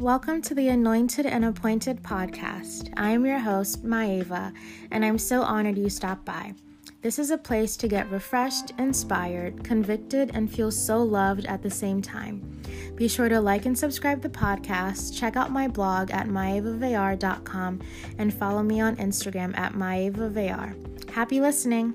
Welcome 0.00 0.42
to 0.42 0.54
the 0.54 0.68
Anointed 0.68 1.24
and 1.24 1.42
Appointed 1.42 2.02
podcast. 2.02 2.92
I 2.98 3.12
am 3.12 3.24
your 3.24 3.38
host, 3.38 3.82
Maeva, 3.82 4.52
and 4.90 5.02
I'm 5.02 5.16
so 5.16 5.40
honored 5.40 5.78
you 5.78 5.88
stopped 5.88 6.26
by. 6.26 6.52
This 7.00 7.18
is 7.18 7.30
a 7.30 7.38
place 7.38 7.78
to 7.78 7.88
get 7.88 8.10
refreshed, 8.10 8.72
inspired, 8.76 9.64
convicted, 9.64 10.32
and 10.34 10.52
feel 10.52 10.70
so 10.70 11.02
loved 11.02 11.46
at 11.46 11.62
the 11.62 11.70
same 11.70 12.02
time. 12.02 12.60
Be 12.94 13.08
sure 13.08 13.30
to 13.30 13.40
like 13.40 13.64
and 13.64 13.76
subscribe 13.76 14.20
the 14.20 14.28
podcast, 14.28 15.18
check 15.18 15.34
out 15.34 15.50
my 15.50 15.66
blog 15.66 16.10
at 16.10 16.26
maevavayar.com, 16.26 17.80
and 18.18 18.34
follow 18.34 18.62
me 18.62 18.82
on 18.82 18.96
Instagram 18.96 19.56
at 19.56 19.72
maevavayar. 19.72 21.10
Happy 21.10 21.40
listening! 21.40 21.94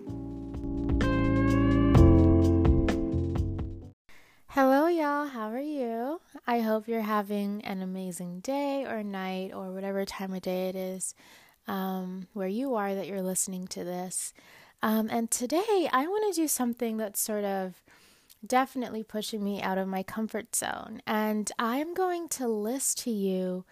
Hello, 4.47 4.87
y'all. 4.87 5.27
How 5.27 5.49
are 5.49 5.59
you? 5.59 6.00
I 6.47 6.61
hope 6.61 6.87
you're 6.87 7.01
having 7.01 7.63
an 7.63 7.81
amazing 7.81 8.39
day 8.39 8.85
or 8.85 9.03
night 9.03 9.51
or 9.53 9.71
whatever 9.71 10.05
time 10.05 10.33
of 10.33 10.41
day 10.41 10.69
it 10.69 10.75
is 10.75 11.13
um, 11.67 12.27
where 12.33 12.47
you 12.47 12.75
are 12.75 12.95
that 12.95 13.07
you're 13.07 13.21
listening 13.21 13.67
to 13.67 13.83
this. 13.83 14.33
Um, 14.81 15.09
and 15.11 15.29
today 15.29 15.89
I 15.93 16.07
want 16.07 16.33
to 16.33 16.41
do 16.41 16.47
something 16.47 16.97
that's 16.97 17.19
sort 17.19 17.43
of 17.43 17.83
definitely 18.45 19.03
pushing 19.03 19.43
me 19.43 19.61
out 19.61 19.77
of 19.77 19.87
my 19.87 20.03
comfort 20.03 20.55
zone. 20.55 21.01
And 21.05 21.51
I'm 21.59 21.93
going 21.93 22.27
to 22.29 22.47
list 22.47 22.97
to 23.03 23.11
you 23.11 23.65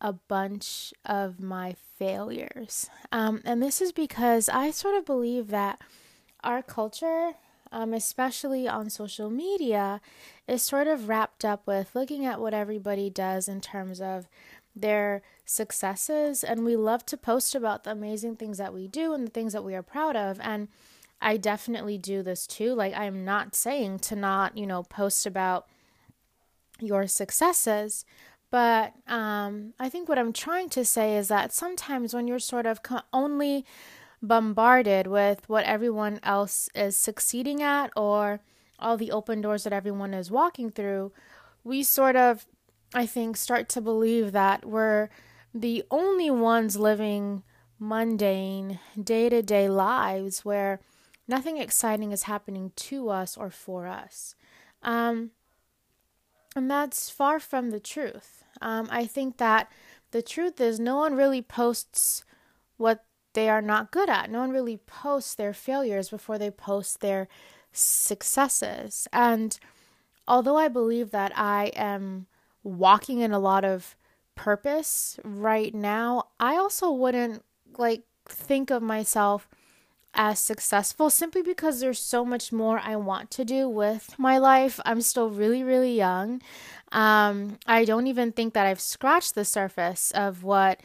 a 0.00 0.12
bunch 0.12 0.92
of 1.04 1.40
my 1.40 1.74
failures. 1.98 2.88
Um, 3.12 3.40
and 3.44 3.62
this 3.62 3.80
is 3.80 3.92
because 3.92 4.48
I 4.48 4.70
sort 4.70 4.94
of 4.94 5.06
believe 5.06 5.48
that 5.48 5.80
our 6.42 6.62
culture 6.62 7.32
um, 7.72 7.92
especially 7.92 8.68
on 8.68 8.90
social 8.90 9.30
media, 9.30 10.00
is 10.46 10.62
sort 10.62 10.86
of 10.86 11.08
wrapped 11.08 11.44
up 11.44 11.66
with 11.66 11.94
looking 11.94 12.24
at 12.26 12.40
what 12.40 12.54
everybody 12.54 13.10
does 13.10 13.48
in 13.48 13.60
terms 13.60 14.00
of 14.00 14.28
their 14.74 15.22
successes. 15.44 16.44
And 16.44 16.64
we 16.64 16.76
love 16.76 17.04
to 17.06 17.16
post 17.16 17.54
about 17.54 17.84
the 17.84 17.92
amazing 17.92 18.36
things 18.36 18.58
that 18.58 18.74
we 18.74 18.88
do 18.88 19.12
and 19.12 19.26
the 19.26 19.30
things 19.30 19.52
that 19.52 19.64
we 19.64 19.74
are 19.74 19.82
proud 19.82 20.16
of. 20.16 20.38
And 20.40 20.68
I 21.20 21.36
definitely 21.36 21.98
do 21.98 22.22
this 22.22 22.46
too. 22.46 22.74
Like, 22.74 22.94
I'm 22.96 23.24
not 23.24 23.54
saying 23.54 23.98
to 24.00 24.16
not, 24.16 24.56
you 24.56 24.66
know, 24.66 24.82
post 24.82 25.26
about 25.26 25.66
your 26.80 27.06
successes. 27.06 28.04
But 28.50 28.94
um, 29.06 29.74
I 29.78 29.88
think 29.88 30.08
what 30.08 30.18
I'm 30.18 30.32
trying 30.32 30.70
to 30.70 30.84
say 30.84 31.16
is 31.16 31.28
that 31.28 31.52
sometimes 31.52 32.14
when 32.14 32.26
you're 32.26 32.40
sort 32.40 32.66
of 32.66 32.80
only 33.12 33.64
bombarded 34.22 35.06
with 35.06 35.48
what 35.48 35.64
everyone 35.64 36.20
else 36.22 36.68
is 36.74 36.96
succeeding 36.96 37.62
at 37.62 37.90
or 37.96 38.40
all 38.78 38.96
the 38.96 39.10
open 39.10 39.40
doors 39.40 39.64
that 39.64 39.72
everyone 39.72 40.14
is 40.14 40.30
walking 40.30 40.70
through, 40.70 41.12
we 41.64 41.82
sort 41.82 42.16
of, 42.16 42.46
I 42.94 43.06
think, 43.06 43.36
start 43.36 43.68
to 43.70 43.80
believe 43.80 44.32
that 44.32 44.64
we're 44.64 45.08
the 45.54 45.84
only 45.90 46.30
ones 46.30 46.76
living 46.76 47.42
mundane, 47.78 48.78
day 49.02 49.28
to 49.28 49.42
day 49.42 49.68
lives 49.68 50.44
where 50.44 50.80
nothing 51.26 51.56
exciting 51.58 52.12
is 52.12 52.24
happening 52.24 52.72
to 52.76 53.08
us 53.08 53.36
or 53.36 53.50
for 53.50 53.86
us. 53.86 54.34
Um, 54.82 55.30
and 56.56 56.70
that's 56.70 57.08
far 57.08 57.38
from 57.40 57.70
the 57.70 57.80
truth. 57.80 58.44
Um, 58.60 58.88
I 58.90 59.06
think 59.06 59.38
that 59.38 59.70
the 60.10 60.22
truth 60.22 60.60
is 60.60 60.80
no 60.80 60.96
one 60.96 61.14
really 61.14 61.42
posts 61.42 62.24
what 62.76 63.04
they 63.32 63.48
are 63.48 63.62
not 63.62 63.90
good 63.90 64.08
at. 64.08 64.30
No 64.30 64.40
one 64.40 64.50
really 64.50 64.76
posts 64.76 65.34
their 65.34 65.52
failures 65.52 66.10
before 66.10 66.38
they 66.38 66.50
post 66.50 67.00
their 67.00 67.28
successes. 67.72 69.06
And 69.12 69.58
although 70.26 70.56
I 70.56 70.68
believe 70.68 71.10
that 71.10 71.32
I 71.36 71.66
am 71.76 72.26
walking 72.62 73.20
in 73.20 73.32
a 73.32 73.38
lot 73.38 73.64
of 73.64 73.96
purpose 74.34 75.18
right 75.24 75.74
now, 75.74 76.28
I 76.38 76.56
also 76.56 76.90
wouldn't 76.90 77.44
like 77.78 78.02
think 78.28 78.70
of 78.70 78.82
myself 78.82 79.48
as 80.14 80.38
successful 80.38 81.08
simply 81.08 81.42
because 81.42 81.80
there's 81.80 82.00
so 82.00 82.24
much 82.24 82.52
more 82.52 82.80
I 82.82 82.96
want 82.96 83.30
to 83.32 83.44
do 83.44 83.68
with 83.68 84.18
my 84.18 84.38
life. 84.38 84.80
I'm 84.84 85.00
still 85.02 85.30
really, 85.30 85.62
really 85.62 85.96
young. 85.96 86.42
Um, 86.90 87.58
I 87.66 87.84
don't 87.84 88.08
even 88.08 88.32
think 88.32 88.54
that 88.54 88.66
I've 88.66 88.80
scratched 88.80 89.34
the 89.34 89.44
surface 89.44 90.10
of 90.10 90.42
what 90.42 90.80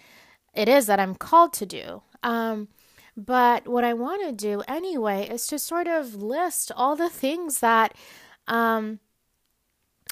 it 0.53 0.69
is 0.69 0.85
that 0.85 0.99
I'm 0.99 1.15
called 1.15 1.53
to 1.53 1.65
do. 1.65 2.01
Um, 2.25 2.69
but 3.15 3.67
what 3.67 3.83
I 3.83 3.93
want 3.93 4.25
to 4.25 4.31
do 4.33 4.61
anyway 4.67 5.29
is 5.29 5.47
to 5.47 5.59
sort 5.59 5.87
of 5.87 6.15
list 6.15 6.71
all 6.75 6.95
the 6.95 7.09
things 7.09 7.59
that 7.59 7.95
um, 8.47 8.99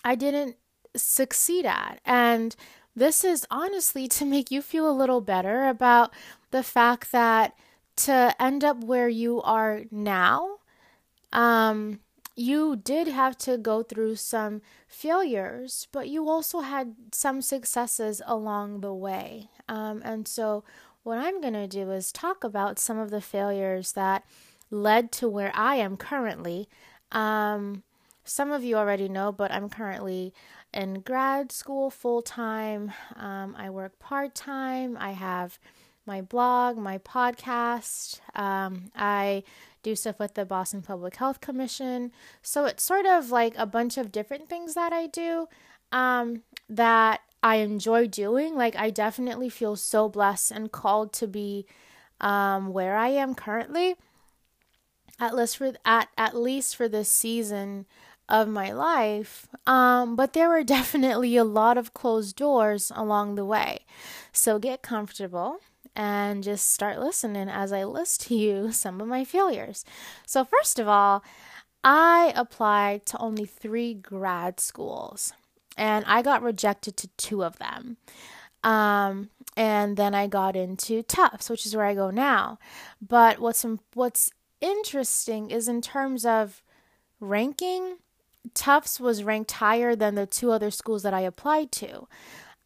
I 0.06 0.16
didn't 0.16 0.56
succeed 0.96 1.66
at. 1.66 2.00
And 2.06 2.56
this 2.96 3.23
is 3.23 3.46
honestly 3.50 4.07
to 4.19 4.25
make 4.25 4.52
you 4.52 4.62
feel 4.62 4.90
a 4.90 4.94
little 4.96 5.22
better 5.22 5.68
about 5.68 6.13
the 6.52 6.63
fact 6.63 7.12
that 7.12 7.56
to 7.96 8.35
end 8.40 8.63
up 8.63 8.84
where 8.84 9.09
you 9.09 9.41
are 9.41 9.81
now, 9.91 10.59
um, 11.31 12.00
you 12.35 12.75
did 12.75 13.07
have 13.07 13.38
to 13.40 13.57
go 13.57 13.84
through 13.84 14.16
some 14.16 14.62
failures, 14.88 15.88
but 15.91 16.09
you 16.09 16.29
also 16.29 16.62
had 16.62 16.96
some 17.12 17.41
successes 17.41 18.22
along 18.25 18.81
the 18.81 18.94
way. 18.94 19.50
Um, 19.68 20.02
and 20.03 20.28
so, 20.28 20.63
what 21.03 21.18
I'm 21.18 21.41
going 21.41 21.53
to 21.53 21.68
do 21.68 21.91
is 21.91 22.12
talk 22.12 22.44
about 22.44 22.80
some 22.80 22.97
of 22.97 23.12
the 23.12 23.22
failures 23.22 23.91
that 23.94 24.24
led 24.72 25.12
to 25.14 25.28
where 25.28 25.52
I 25.53 25.75
am 25.75 25.97
currently. 25.97 26.68
Um, 27.12 27.84
some 28.24 28.52
of 28.52 28.64
you 28.64 28.75
already 28.75 29.09
know, 29.09 29.31
but 29.31 29.52
I'm 29.52 29.69
currently 29.69 30.34
in 30.74 31.02
grad 31.02 31.52
school 31.52 31.90
full 31.90 32.22
time. 32.22 32.94
Um, 33.16 33.56
I 33.58 33.69
work 33.69 34.00
part 34.00 34.34
time. 34.34 34.97
I 35.00 35.12
have 35.12 35.59
my 36.06 36.22
blog, 36.22 36.78
my 36.78 36.97
podcast. 36.97 38.20
Um, 38.35 38.91
I 38.96 39.44
do 39.84 39.96
stuff 39.96 40.20
with 40.20 40.34
the 40.34 40.46
Boston 40.46 40.81
Public 40.81 41.18
Health 41.18 41.41
Commission. 41.41 42.12
So 42.41 42.66
it's 42.66 42.84
sort 42.84 43.06
of 43.06 43.30
like 43.30 43.53
a 43.58 43.66
bunch 43.66 43.97
of 43.97 44.12
different 44.12 44.50
things 44.50 44.74
that 44.74 44.94
I 44.94 45.08
do 45.08 45.47
um, 45.93 46.41
that 46.67 47.21
I 47.41 47.57
enjoy 47.57 48.07
doing. 48.07 48.55
Like, 48.55 48.75
I 48.75 48.89
definitely 48.89 49.49
feel 49.49 49.77
so 49.77 50.09
blessed 50.09 50.51
and 50.51 50.71
called 50.71 51.13
to 51.13 51.27
be 51.27 51.65
um, 52.19 52.73
where 52.73 52.97
I 52.97 53.09
am 53.09 53.35
currently. 53.35 53.95
At 55.19 55.35
least 55.35 55.57
for 55.57 55.73
at 55.85 56.09
at 56.17 56.35
least 56.35 56.75
for 56.75 56.89
this 56.89 57.07
season 57.07 57.85
of 58.27 58.47
my 58.47 58.71
life. 58.71 59.47
Um, 59.67 60.15
but 60.15 60.33
there 60.33 60.49
were 60.49 60.63
definitely 60.77 61.37
a 61.37 61.43
lot 61.43 61.77
of 61.77 61.93
closed 61.93 62.35
doors 62.35 62.91
along 62.95 63.35
the 63.35 63.45
way. 63.45 63.85
So 64.31 64.57
get 64.59 64.81
comfortable 64.81 65.59
and 65.95 66.43
just 66.43 66.73
start 66.73 66.99
listening 66.99 67.49
as 67.49 67.71
I 67.71 67.83
list 67.83 68.21
to 68.27 68.35
you 68.35 68.71
some 68.71 68.99
of 68.99 69.07
my 69.07 69.23
failures. 69.23 69.85
So, 70.25 70.43
first 70.43 70.79
of 70.79 70.87
all, 70.87 71.23
I 71.83 72.33
applied 72.35 73.05
to 73.07 73.17
only 73.19 73.45
three 73.45 73.93
grad 73.93 74.59
schools 74.59 75.33
and 75.78 76.06
I 76.07 76.22
got 76.22 76.41
rejected 76.41 76.97
to 76.97 77.07
two 77.17 77.44
of 77.44 77.57
them. 77.57 77.97
Um, 78.63 79.29
and 79.56 79.97
then 79.97 80.16
I 80.16 80.28
got 80.28 80.56
into 80.56 81.03
Tufts, 81.03 81.50
which 81.50 81.66
is 81.66 81.75
where 81.75 81.85
I 81.85 81.94
go 81.94 82.09
now. 82.09 82.57
But 83.01 83.39
what's 83.39 83.66
what's 83.94 84.31
interesting 84.61 85.51
is 85.51 85.67
in 85.67 85.81
terms 85.81 86.25
of 86.25 86.63
ranking, 87.19 87.97
Tufts 88.53 89.00
was 89.00 89.23
ranked 89.23 89.51
higher 89.51 89.95
than 89.95 90.16
the 90.16 90.25
two 90.25 90.51
other 90.51 90.72
schools 90.72 91.03
that 91.03 91.13
I 91.13 91.22
applied 91.22 91.72
to. 91.73 92.07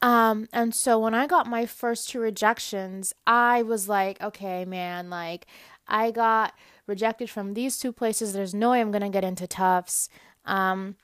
Um, 0.01 0.47
and 0.53 0.75
so 0.75 1.00
when 1.00 1.16
I 1.16 1.25
got 1.25 1.47
my 1.47 1.66
first 1.66 2.09
two 2.09 2.19
rejections, 2.19 3.13
I 3.25 3.63
was 3.63 3.89
like, 3.89 4.22
okay, 4.22 4.63
man, 4.63 5.09
like 5.09 5.47
I 5.88 6.12
got 6.12 6.53
rejected 6.85 7.29
from 7.29 7.53
these 7.53 7.79
two 7.79 7.91
places. 7.91 8.34
There's 8.34 8.53
no 8.53 8.72
way 8.72 8.81
I'm 8.81 8.91
gonna 8.91 9.09
get 9.09 9.24
into 9.24 9.47
Tufts. 9.47 10.09
Um, 10.45 10.95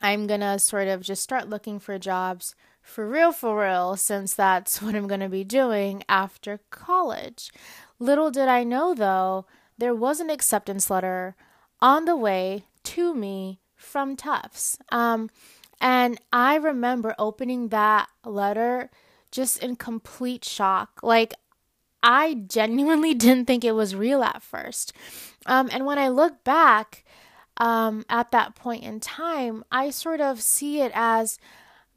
I'm 0.00 0.26
gonna 0.26 0.58
sort 0.58 0.88
of 0.88 1.02
just 1.02 1.22
start 1.22 1.48
looking 1.48 1.78
for 1.78 1.98
jobs 1.98 2.54
for 2.82 3.08
real, 3.08 3.32
for 3.32 3.60
real, 3.60 3.96
since 3.96 4.34
that's 4.34 4.80
what 4.82 4.94
I'm 4.94 5.06
gonna 5.06 5.28
be 5.28 5.44
doing 5.44 6.02
after 6.08 6.60
college. 6.70 7.52
Little 7.98 8.30
did 8.30 8.48
I 8.48 8.64
know 8.64 8.94
though, 8.94 9.46
there 9.78 9.94
was 9.94 10.20
an 10.20 10.30
acceptance 10.30 10.90
letter 10.90 11.36
on 11.80 12.04
the 12.04 12.16
way 12.16 12.64
to 12.84 13.14
me 13.14 13.60
from 13.74 14.16
Tufts. 14.16 14.78
Um, 14.92 15.30
and 15.80 16.20
I 16.32 16.56
remember 16.56 17.14
opening 17.18 17.68
that 17.68 18.08
letter 18.24 18.90
just 19.30 19.62
in 19.62 19.76
complete 19.76 20.44
shock. 20.44 21.00
Like, 21.02 21.34
I 22.02 22.34
genuinely 22.46 23.14
didn't 23.24 23.46
think 23.46 23.64
it 23.64 23.72
was 23.72 23.94
real 23.94 24.22
at 24.22 24.42
first. 24.42 24.92
Um, 25.46 25.70
and 25.72 25.86
when 25.86 25.98
I 25.98 26.08
look 26.08 26.44
back 26.44 27.04
um, 27.60 28.04
at 28.08 28.32
that 28.32 28.56
point 28.56 28.82
in 28.82 28.98
time, 28.98 29.64
I 29.70 29.90
sort 29.90 30.20
of 30.20 30.40
see 30.40 30.80
it 30.80 30.90
as 30.94 31.38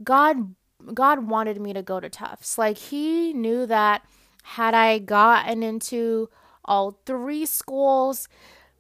God. 0.04 0.54
God 0.94 1.27
wanted 1.27 1.62
me 1.62 1.71
to 1.71 1.81
go 1.81 2.01
to 2.01 2.10
Tufts. 2.10 2.57
Like 2.57 2.77
He 2.77 3.31
knew 3.33 3.65
that 3.65 4.06
had 4.44 4.74
I 4.74 5.00
gotten 5.00 5.63
into 5.63 6.30
all 6.65 7.00
three 7.06 7.45
schools, 7.45 8.27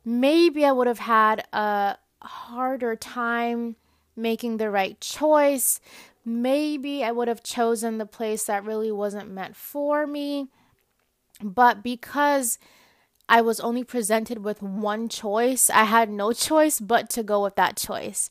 maybe 0.03 0.65
I 0.65 0.73
would 0.73 0.87
have 0.87 0.99
had 0.99 1.45
a 1.53 1.97
harder 2.21 2.95
time 2.97 3.77
making 4.15 4.57
the 4.57 4.69
right 4.69 4.99
choice. 4.99 5.79
maybe 6.25 7.03
I 7.03 7.11
would 7.11 7.27
have 7.27 7.43
chosen 7.43 7.97
the 7.97 8.05
place 8.05 8.45
that 8.45 8.63
really 8.65 8.91
wasn't 8.91 9.29
meant 9.31 9.55
for 9.55 10.07
me. 10.07 10.47
But 11.41 11.83
because 11.83 12.59
I 13.29 13.41
was 13.41 13.59
only 13.59 13.83
presented 13.83 14.43
with 14.43 14.61
one 14.61 15.09
choice, 15.09 15.69
I 15.69 15.85
had 15.85 16.09
no 16.09 16.33
choice 16.33 16.79
but 16.79 17.09
to 17.11 17.23
go 17.23 17.43
with 17.43 17.55
that 17.55 17.77
choice. 17.77 18.29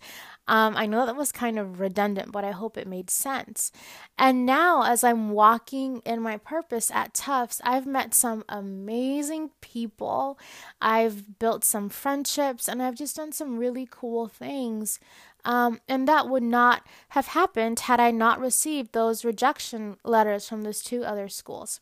Um, 0.49 0.77
I 0.77 0.87
know 0.87 1.07
that 1.07 1.17
was 1.17 1.31
kind 1.31 1.59
of 1.59 1.79
redundant, 1.79 2.33
but 2.33 2.45
I 2.45 2.51
hope 2.51 2.77
it 2.77 2.89
made 2.89 3.11
sense. 3.11 3.71
And 4.19 4.45
now, 4.45 4.83
as 4.83 5.05
I'm 5.05 5.31
walking 5.31 6.03
in 6.05 6.21
my 6.21 6.37
purpose 6.37 6.91
at 6.91 7.15
Tufts, 7.15 7.61
I've 7.65 7.87
met 7.87 8.13
some 8.13 8.45
amazing 8.49 9.51
people. 9.61 10.39
I've 10.81 11.39
built 11.39 11.65
some 11.65 11.89
friendships, 11.89 12.69
and 12.69 12.83
I've 12.83 12.97
just 12.97 13.17
done 13.17 13.31
some 13.31 13.57
really 13.57 13.87
cool 13.89 14.27
things. 14.27 14.99
Um, 15.45 15.81
and 15.89 16.09
that 16.09 16.29
would 16.29 16.43
not 16.43 16.85
have 17.11 17.29
happened 17.29 17.81
had 17.81 18.01
I 18.01 18.11
not 18.11 18.41
received 18.41 18.93
those 18.93 19.25
rejection 19.25 19.97
letters 20.05 20.49
from 20.49 20.63
those 20.63 20.83
two 20.83 21.05
other 21.05 21.29
schools. 21.29 21.81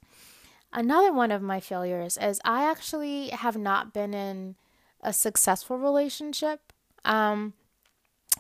Another 0.72 1.12
one 1.12 1.32
of 1.32 1.42
my 1.42 1.60
failures 1.60 2.16
is 2.20 2.40
I 2.44 2.70
actually 2.70 3.28
have 3.30 3.56
not 3.56 3.92
been 3.92 4.14
in 4.14 4.56
a 5.00 5.12
successful 5.12 5.78
relationship. 5.78 6.72
Um, 7.04 7.54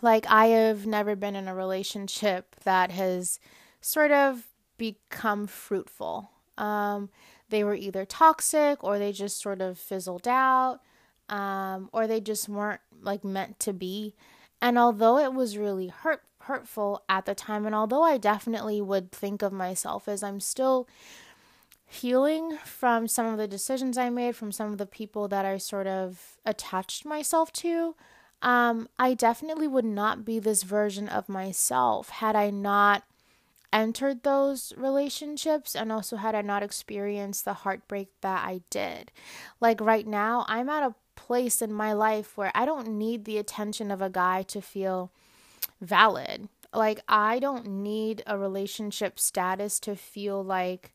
like, 0.02 0.26
I 0.28 0.46
have 0.46 0.86
never 0.86 1.16
been 1.16 1.34
in 1.34 1.48
a 1.48 1.54
relationship 1.54 2.56
that 2.64 2.90
has 2.92 3.40
sort 3.80 4.12
of 4.12 4.46
become 4.78 5.46
fruitful. 5.46 6.30
Um, 6.56 7.10
they 7.48 7.64
were 7.64 7.74
either 7.74 8.04
toxic 8.04 8.82
or 8.84 8.98
they 8.98 9.12
just 9.12 9.40
sort 9.40 9.60
of 9.60 9.78
fizzled 9.78 10.28
out, 10.28 10.80
um, 11.28 11.90
or 11.92 12.06
they 12.06 12.20
just 12.20 12.48
weren't 12.48 12.80
like 13.02 13.24
meant 13.24 13.58
to 13.60 13.72
be. 13.72 14.14
And 14.62 14.78
although 14.78 15.18
it 15.18 15.34
was 15.34 15.58
really 15.58 15.88
hurt 15.88 16.22
hurtful 16.44 17.02
at 17.08 17.26
the 17.26 17.34
time, 17.34 17.66
and 17.66 17.74
although 17.74 18.02
I 18.02 18.16
definitely 18.16 18.80
would 18.80 19.12
think 19.12 19.42
of 19.42 19.52
myself 19.52 20.08
as 20.08 20.22
I'm 20.22 20.40
still 20.40 20.88
healing 21.90 22.56
from 22.64 23.08
some 23.08 23.26
of 23.26 23.36
the 23.36 23.48
decisions 23.48 23.98
I 23.98 24.10
made, 24.10 24.36
from 24.36 24.52
some 24.52 24.70
of 24.70 24.78
the 24.78 24.86
people 24.86 25.26
that 25.28 25.44
I 25.44 25.58
sort 25.58 25.88
of 25.88 26.38
attached 26.46 27.04
myself 27.04 27.52
to, 27.54 27.96
um, 28.42 28.88
I 28.98 29.14
definitely 29.14 29.66
would 29.66 29.84
not 29.84 30.24
be 30.24 30.38
this 30.38 30.62
version 30.62 31.08
of 31.08 31.28
myself 31.28 32.08
had 32.08 32.36
I 32.36 32.50
not 32.50 33.02
entered 33.72 34.22
those 34.22 34.72
relationships 34.76 35.74
and 35.74 35.90
also 35.90 36.16
had 36.16 36.34
I 36.34 36.42
not 36.42 36.62
experienced 36.62 37.44
the 37.44 37.54
heartbreak 37.54 38.08
that 38.20 38.46
I 38.46 38.62
did. 38.70 39.10
Like 39.60 39.80
right 39.80 40.06
now, 40.06 40.44
I'm 40.48 40.68
at 40.68 40.84
a 40.84 40.94
place 41.16 41.60
in 41.60 41.72
my 41.72 41.92
life 41.92 42.36
where 42.36 42.52
I 42.54 42.66
don't 42.66 42.88
need 42.88 43.24
the 43.24 43.38
attention 43.38 43.90
of 43.90 44.00
a 44.00 44.10
guy 44.10 44.42
to 44.44 44.60
feel 44.60 45.10
valid. 45.80 46.48
Like, 46.72 47.00
I 47.08 47.40
don't 47.40 47.66
need 47.66 48.22
a 48.28 48.38
relationship 48.38 49.18
status 49.18 49.80
to 49.80 49.96
feel 49.96 50.42
like 50.42 50.92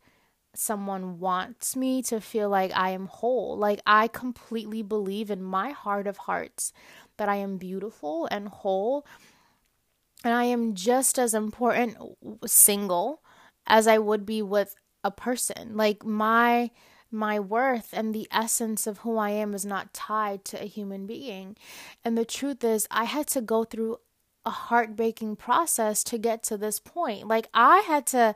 someone 0.58 1.20
wants 1.20 1.76
me 1.76 2.02
to 2.04 2.20
feel 2.20 2.50
like 2.50 2.72
I 2.76 2.92
am 2.92 3.08
whole. 3.08 3.58
Like, 3.58 3.82
I 3.86 4.08
completely 4.08 4.82
believe 4.82 5.32
in 5.32 5.42
my 5.44 5.72
heart 5.72 6.08
of 6.08 6.18
hearts 6.18 6.74
that 7.18 7.30
I 7.30 7.36
am 7.36 7.58
beautiful 7.58 8.28
and 8.32 8.48
whole. 8.48 9.06
And 10.24 10.34
I 10.34 10.46
am 10.46 10.74
just 10.74 11.20
as 11.20 11.34
important 11.34 11.98
single 12.46 13.22
as 13.68 13.88
I 13.88 13.98
would 13.98 14.26
be 14.26 14.42
with 14.42 14.76
a 15.04 15.12
person. 15.12 15.78
Like, 15.78 16.06
my 16.06 16.72
my 17.12 17.40
worth 17.40 17.90
and 17.94 18.14
the 18.14 18.28
essence 18.30 18.86
of 18.86 19.00
who 19.00 19.18
I 19.18 19.30
am 19.30 19.54
is 19.54 19.66
not 19.66 19.94
tied 19.94 20.44
to 20.46 20.62
a 20.62 20.68
human 20.68 21.06
being. 21.08 21.56
And 22.04 22.18
the 22.18 22.26
truth 22.26 22.64
is, 22.64 22.88
I 22.92 23.06
had 23.06 23.28
to 23.28 23.42
go 23.42 23.64
through 23.64 24.00
a 24.46 24.50
heartbreaking 24.50 25.36
process 25.38 26.04
to 26.04 26.18
get 26.18 26.44
to 26.44 26.58
this 26.58 26.80
point. 26.80 27.28
Like, 27.28 27.48
I 27.54 27.80
had 27.88 28.06
to 28.08 28.36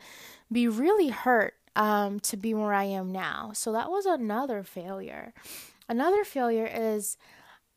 be 0.52 0.68
really 0.68 1.10
hurt 1.10 1.56
um, 1.80 2.20
to 2.20 2.36
be 2.36 2.54
where 2.54 2.74
I 2.74 2.84
am 2.84 3.10
now. 3.10 3.52
So 3.54 3.72
that 3.72 3.90
was 3.90 4.06
another 4.06 4.64
failure. 4.64 5.34
Another 5.88 6.26
failure 6.26 6.70
is 6.72 7.18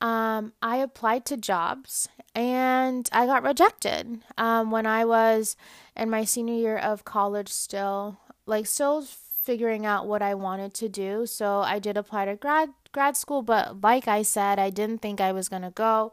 um, 0.01 0.53
I 0.61 0.79
applied 0.79 1.25
to 1.27 1.37
jobs 1.37 2.09
and 2.35 3.09
I 3.13 3.27
got 3.27 3.45
rejected 3.45 4.25
um, 4.37 4.73
when 4.73 4.87
I 4.87 5.05
was 5.05 5.57
in 5.97 6.11
my 6.11 6.25
senior 6.25 6.55
year 6.55 6.77
of 6.77 7.05
college, 7.05 7.49
still, 7.49 8.19
like, 8.45 8.67
still 8.67 9.03
figuring 9.03 9.87
out 9.87 10.09
what 10.09 10.21
I 10.21 10.35
wanted 10.35 10.75
to 10.75 10.89
do. 10.89 11.25
So 11.25 11.61
I 11.61 11.79
did 11.79 11.97
apply 11.97 12.25
to 12.25 12.35
grad 12.35 12.71
grad 12.91 13.17
school, 13.17 13.43
but 13.43 13.81
like 13.83 14.09
I 14.09 14.23
said, 14.23 14.59
I 14.59 14.69
didn't 14.71 15.01
think 15.01 15.21
I 15.21 15.33
was 15.33 15.49
going 15.49 15.63
to 15.63 15.71
go. 15.71 16.13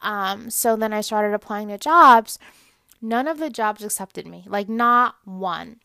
Um, 0.00 0.48
so 0.48 0.76
then 0.76 0.92
I 0.92 1.00
started 1.00 1.34
applying 1.34 1.68
to 1.68 1.76
jobs. 1.76 2.38
None 3.02 3.26
of 3.26 3.38
the 3.38 3.50
jobs 3.50 3.82
accepted 3.82 4.26
me, 4.26 4.44
like 4.46 4.68
not 4.68 5.16
one. 5.24 5.80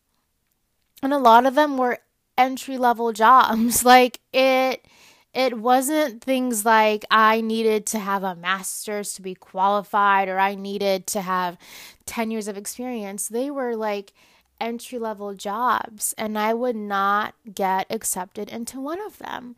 And 1.02 1.14
a 1.14 1.18
lot 1.18 1.46
of 1.46 1.56
them 1.56 1.78
were 1.78 2.00
entry 2.38 2.78
level 2.78 3.12
jobs. 3.14 3.84
Like 3.92 4.20
it 4.34 4.86
it 5.34 5.58
wasn't 5.60 6.22
things 6.24 6.66
like 6.66 7.06
I 7.10 7.42
needed 7.42 7.86
to 7.88 8.00
have 8.00 8.24
a 8.24 8.36
master's 8.36 9.14
to 9.14 9.22
be 9.22 9.34
qualified 9.34 10.28
or 10.28 10.38
I 10.40 10.56
needed 10.56 11.08
to 11.08 11.22
have 11.22 11.58
10 12.06 12.32
years 12.32 12.50
of 12.50 12.58
experience. 12.58 13.30
They 13.30 13.50
were 13.50 13.76
like 13.76 14.12
entry 14.60 15.00
level 15.00 15.34
jobs, 15.34 16.14
and 16.18 16.38
I 16.38 16.54
would 16.54 16.76
not 16.76 17.34
get 17.54 17.88
accepted 17.90 18.50
into 18.50 18.80
one 18.80 19.00
of 19.02 19.18
them. 19.20 19.56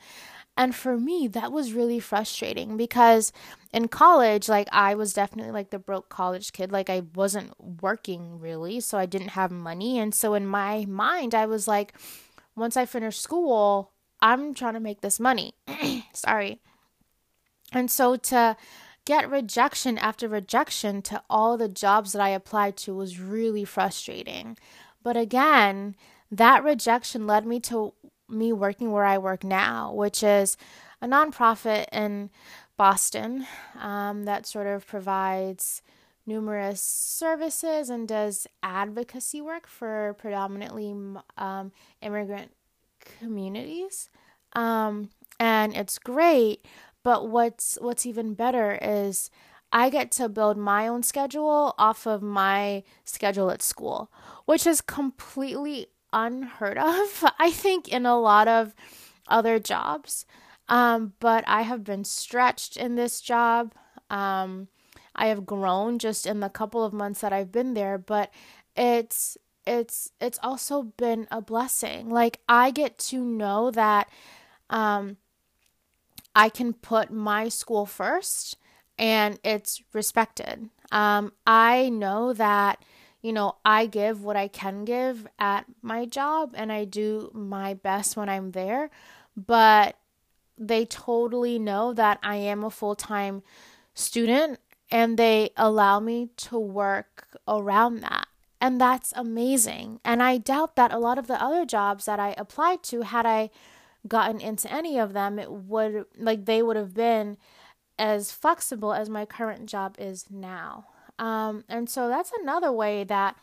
And 0.56 0.76
for 0.76 0.98
me, 0.98 1.28
that 1.30 1.52
was 1.52 1.74
really 1.74 2.00
frustrating 2.00 2.78
because 2.78 3.32
in 3.74 3.88
college, 3.88 4.48
like 4.48 4.68
I 4.72 4.94
was 4.94 5.14
definitely 5.14 5.52
like 5.52 5.72
the 5.72 5.80
broke 5.80 6.10
college 6.10 6.54
kid. 6.54 6.72
Like 6.72 6.90
I 6.90 7.04
wasn't 7.16 7.54
working 7.82 8.40
really, 8.40 8.80
so 8.80 8.98
I 8.98 9.08
didn't 9.08 9.30
have 9.30 9.52
money. 9.52 9.98
And 9.98 10.14
so 10.14 10.36
in 10.36 10.46
my 10.46 10.86
mind, 10.86 11.34
I 11.34 11.48
was 11.48 11.68
like, 11.68 11.94
once 12.56 12.78
I 12.78 12.86
finish 12.86 13.18
school, 13.18 13.92
I'm 14.22 14.54
trying 14.54 14.76
to 14.76 14.80
make 14.80 15.02
this 15.02 15.20
money. 15.20 15.56
Sorry. 16.14 16.62
And 17.72 17.90
so 17.90 18.16
to 18.16 18.56
get 19.06 19.30
rejection 19.30 19.98
after 19.98 20.28
rejection 20.28 21.02
to 21.02 21.22
all 21.30 21.58
the 21.58 21.68
jobs 21.68 22.14
that 22.14 22.22
I 22.22 22.30
applied 22.30 22.78
to 22.78 22.94
was 22.94 23.20
really 23.20 23.66
frustrating. 23.66 24.58
But 25.02 25.18
again, 25.18 25.96
that 26.32 26.64
rejection 26.64 27.28
led 27.28 27.46
me 27.46 27.60
to 27.62 27.94
me 28.30 28.54
working 28.54 28.92
where 28.92 29.06
I 29.06 29.18
work 29.18 29.44
now, 29.44 29.94
which 29.94 30.24
is 30.24 30.58
a 31.02 31.08
nonprofit 31.08 31.86
in 31.92 32.30
Boston 32.78 33.46
um, 33.80 34.24
that 34.24 34.46
sort 34.46 34.68
of 34.68 34.88
provides 34.88 35.82
numerous 36.26 36.82
services 36.82 37.90
and 37.90 38.08
does 38.08 38.48
advocacy 38.62 39.42
work 39.42 39.68
for 39.68 40.16
predominantly 40.18 40.96
um, 41.38 41.72
immigrant 42.02 42.52
communities. 43.00 44.10
Um, 44.54 45.10
and 45.40 45.76
it's 45.76 46.00
great, 46.00 46.66
but 47.04 47.30
what's 47.30 47.78
what's 47.82 48.06
even 48.06 48.34
better 48.34 48.80
is 48.82 49.30
I 49.72 49.90
get 49.90 50.12
to 50.12 50.30
build 50.30 50.58
my 50.58 50.88
own 50.88 51.04
schedule 51.04 51.74
off 51.78 52.06
of 52.06 52.22
my 52.22 52.84
schedule 53.04 53.50
at 53.50 53.62
school, 53.62 54.12
which 54.46 54.68
is 54.68 54.82
completely 54.82 55.88
unheard 56.14 56.78
of, 56.78 57.26
I 57.40 57.52
think, 57.52 57.88
in 57.88 58.06
a 58.06 58.20
lot 58.20 58.48
of 58.48 58.74
other 59.28 59.60
jobs. 59.60 60.26
Um, 60.70 61.14
but 61.20 61.44
I 61.48 61.64
have 61.64 61.84
been 61.84 62.06
stretched 62.06 62.78
in 62.78 62.96
this 62.96 63.20
job. 63.20 63.74
Um, 64.10 64.70
I 65.16 65.28
have 65.28 65.46
grown 65.46 66.00
just 66.00 66.26
in 66.26 66.40
the 66.40 66.50
couple 66.50 66.84
of 66.84 66.94
months 66.94 67.22
that 67.22 67.34
I've 67.34 67.52
been 67.52 67.74
there, 67.74 67.98
but 67.98 68.32
it's 68.76 69.38
it's 69.66 70.12
it's 70.20 70.40
also 70.42 70.84
been 70.84 71.28
a 71.32 71.42
blessing. 71.42 72.10
Like 72.10 72.40
I 72.48 72.72
get 72.72 72.98
to 73.00 73.24
know 73.24 73.72
that 73.72 74.10
um, 74.70 75.18
I 76.36 76.50
can 76.50 76.74
put 76.74 77.12
my 77.12 77.50
school 77.50 77.86
first 77.86 78.58
and 78.98 79.40
it's 79.44 79.82
respected. 79.94 80.70
Um, 80.92 81.34
I 81.46 81.90
know 81.90 82.34
that, 82.34 82.84
you 83.24 83.32
know, 83.32 83.56
I 83.64 83.88
give 83.88 84.24
what 84.24 84.36
I 84.36 84.50
can 84.50 84.84
give 84.84 85.26
at 85.40 85.66
my 85.82 86.06
job 86.06 86.54
and 86.56 86.72
I 86.72 86.84
do 86.84 87.32
my 87.34 87.74
best 87.74 88.18
when 88.18 88.28
I'm 88.28 88.52
there, 88.52 88.92
but 89.36 89.96
they 90.58 90.86
totally 90.86 91.58
know 91.58 91.94
that 91.94 92.20
I 92.22 92.36
am 92.36 92.64
a 92.64 92.70
full 92.70 92.96
time 92.96 93.42
student 93.94 94.60
and 94.92 95.18
they 95.18 95.52
allow 95.56 96.02
me 96.02 96.30
to 96.36 96.60
work 96.60 97.38
around 97.48 98.02
that. 98.02 98.28
And 98.60 98.80
that's 98.80 99.14
amazing. 99.16 100.02
And 100.06 100.22
I 100.22 100.38
doubt 100.38 100.76
that 100.76 100.94
a 100.94 101.00
lot 101.00 101.18
of 101.18 101.28
the 101.28 101.42
other 101.42 101.66
jobs 101.66 102.06
that 102.06 102.20
I 102.20 102.36
applied 102.38 102.84
to, 102.84 103.02
had 103.02 103.26
I 103.26 103.50
gotten 104.08 104.40
into 104.42 104.72
any 104.72 105.00
of 105.00 105.14
them, 105.14 105.40
it 105.40 105.52
would, 105.52 106.06
like, 106.18 106.46
they 106.46 106.62
would 106.62 106.76
have 106.78 106.94
been 106.94 107.38
as 107.98 108.32
flexible 108.32 108.94
as 108.94 109.10
my 109.10 109.26
current 109.26 109.66
job 109.66 109.96
is 109.98 110.26
now. 110.30 110.88
Um, 111.20 111.64
and 111.70 111.90
so 111.90 112.08
that's 112.08 112.32
another 112.42 112.72
way 112.72 113.04
that 113.04 113.38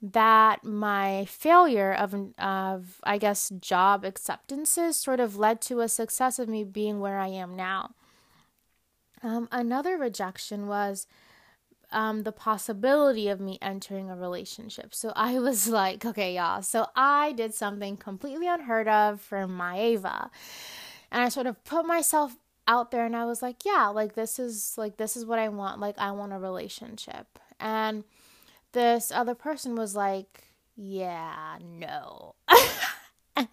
that 0.00 0.62
my 0.62 1.24
failure 1.24 1.92
of 1.92 2.14
of 2.38 3.00
I 3.02 3.18
guess 3.18 3.50
job 3.60 4.04
acceptances 4.04 4.96
sort 4.96 5.18
of 5.18 5.36
led 5.36 5.60
to 5.62 5.80
a 5.80 5.88
success 5.88 6.38
of 6.38 6.48
me 6.48 6.62
being 6.62 7.00
where 7.00 7.18
I 7.18 7.28
am 7.28 7.56
now. 7.56 7.94
Um, 9.22 9.48
another 9.50 9.98
rejection 9.98 10.68
was 10.68 11.08
um, 11.90 12.22
the 12.22 12.32
possibility 12.32 13.28
of 13.28 13.40
me 13.40 13.58
entering 13.62 14.10
a 14.10 14.16
relationship. 14.16 14.94
So 14.94 15.12
I 15.16 15.38
was 15.40 15.68
like, 15.68 16.04
okay, 16.04 16.34
y'all. 16.36 16.62
So 16.62 16.86
I 16.94 17.32
did 17.32 17.54
something 17.54 17.96
completely 17.96 18.46
unheard 18.46 18.88
of 18.88 19.20
for 19.20 19.46
Maeva. 19.46 20.30
And 21.10 21.22
I 21.22 21.28
sort 21.28 21.46
of 21.46 21.62
put 21.64 21.86
myself 21.86 22.36
out 22.68 22.90
there 22.90 23.06
and 23.06 23.16
I 23.16 23.24
was 23.24 23.42
like, 23.42 23.64
yeah, 23.64 23.88
like 23.88 24.14
this 24.14 24.38
is 24.38 24.74
like 24.76 24.98
this 24.98 25.16
is 25.16 25.24
what 25.24 25.38
I 25.40 25.48
want. 25.48 25.80
Like 25.80 25.98
I 25.98 26.12
want 26.12 26.32
a 26.32 26.38
relationship. 26.38 27.38
And 27.58 28.04
this 28.72 29.10
other 29.10 29.34
person 29.34 29.74
was 29.74 29.96
like, 29.96 30.44
yeah, 30.76 31.58
no. 31.60 32.34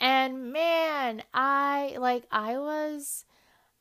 and 0.00 0.52
man, 0.52 1.24
I 1.34 1.96
like 1.98 2.24
I 2.30 2.56
was 2.56 3.24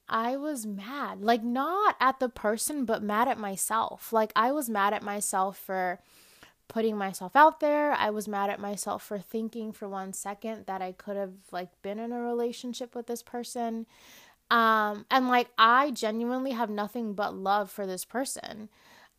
I 0.10 0.36
was 0.36 0.66
mad. 0.66 1.22
Like 1.22 1.44
not 1.44 1.96
at 2.02 2.20
the 2.20 2.30
person, 2.30 2.86
but 2.86 3.04
mad 3.04 3.28
at 3.28 3.38
myself. 3.38 4.12
Like 4.12 4.34
I 4.36 4.52
was 4.52 4.70
mad 4.70 4.94
at 4.94 5.04
myself 5.04 5.58
for 5.58 6.00
putting 6.68 6.98
myself 6.98 7.36
out 7.36 7.60
there. 7.60 7.92
I 7.92 8.10
was 8.10 8.28
mad 8.28 8.50
at 8.50 8.60
myself 8.60 9.04
for 9.04 9.20
thinking 9.20 9.72
for 9.72 9.88
one 9.88 10.12
second 10.12 10.66
that 10.66 10.82
I 10.82 10.92
could 10.92 11.18
have 11.18 11.34
like 11.52 11.70
been 11.82 12.00
in 12.00 12.12
a 12.12 12.22
relationship 12.22 12.96
with 12.96 13.08
this 13.08 13.22
person. 13.22 13.86
Um 14.54 15.06
and 15.10 15.28
like 15.28 15.50
I 15.58 15.92
genuinely 15.92 16.52
have 16.52 16.70
nothing 16.70 17.14
but 17.16 17.36
love 17.36 17.72
for 17.72 17.88
this 17.88 18.06
person. 18.06 18.70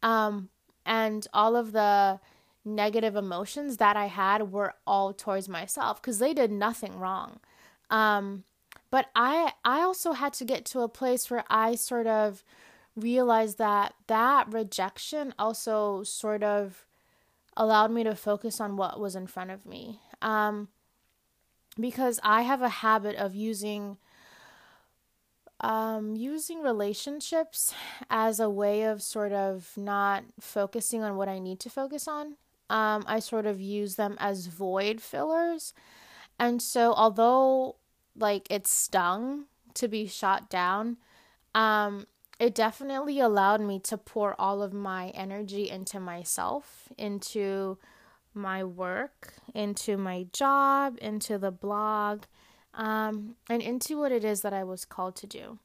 Um 0.03 0.49
and 0.87 1.27
all 1.35 1.57
of 1.57 1.73
the 1.73 2.21
negative 2.65 3.17
emotions 3.17 3.79
that 3.79 3.97
I 3.97 4.07
had 4.07 4.53
were 4.53 4.75
all 4.87 5.13
towards 5.13 5.49
myself 5.49 6.01
cuz 6.01 6.19
they 6.19 6.33
did 6.35 6.53
nothing 6.53 6.99
wrong. 6.99 7.41
Um 7.91 8.45
but 8.91 9.11
I 9.17 9.55
I 9.65 9.81
also 9.81 10.13
had 10.13 10.33
to 10.35 10.45
get 10.45 10.65
to 10.67 10.81
a 10.83 10.89
place 10.89 11.31
where 11.31 11.45
I 11.51 11.75
sort 11.75 12.07
of 12.07 12.45
realized 12.95 13.59
that 13.59 13.95
that 14.07 14.53
rejection 14.53 15.35
also 15.39 16.05
sort 16.05 16.45
of 16.45 16.87
allowed 17.57 17.91
me 17.91 18.05
to 18.05 18.15
focus 18.15 18.61
on 18.61 18.77
what 18.77 19.01
was 19.01 19.17
in 19.17 19.27
front 19.27 19.51
of 19.51 19.67
me. 19.67 20.01
Um, 20.23 20.69
because 21.79 22.21
I 22.23 22.43
have 22.43 22.63
a 22.63 22.69
habit 22.69 23.17
of 23.17 23.35
using 23.35 23.99
um, 25.65 26.15
using 26.15 26.61
relationships 26.61 27.75
as 28.11 28.39
a 28.39 28.51
way 28.51 28.83
of 28.83 29.01
sort 29.01 29.33
of 29.33 29.73
not 29.79 30.23
focusing 30.39 31.03
on 31.03 31.17
what 31.17 31.27
I 31.27 31.39
need 31.39 31.59
to 31.61 31.71
focus 31.71 32.07
on. 32.07 32.37
Um, 32.69 33.03
I 33.07 33.19
sort 33.21 33.47
of 33.47 33.63
use 33.63 33.97
them 33.97 34.17
as 34.21 34.47
void 34.47 35.01
fillers. 35.01 35.73
And 36.39 36.61
so, 36.61 36.93
although 36.93 37.77
like 38.15 38.47
it 38.51 38.67
stung 38.67 39.47
to 39.75 39.89
be 39.89 40.07
shot 40.07 40.51
down, 40.51 40.99
um, 41.55 42.07
it 42.39 42.55
definitely 42.55 43.19
allowed 43.19 43.63
me 43.63 43.79
to 43.81 43.97
pour 43.97 44.39
all 44.39 44.63
of 44.63 44.75
my 44.75 45.09
energy 45.11 45.71
into 45.71 45.99
myself, 45.99 46.91
into 46.99 47.79
my 48.35 48.63
work, 48.63 49.33
into 49.55 49.97
my 49.97 50.27
job, 50.31 50.99
into 51.01 51.39
the 51.39 51.53
blog, 51.53 52.25
um, 52.77 53.37
and 53.49 53.63
into 53.63 53.99
what 53.99 54.13
it 54.13 54.25
is 54.25 54.43
that 54.43 54.53
I 54.53 54.65
was 54.65 54.85
called 54.85 55.17
to 55.17 55.27
do. 55.27 55.59